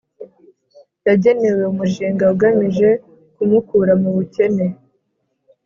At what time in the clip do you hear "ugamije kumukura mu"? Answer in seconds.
2.33-4.09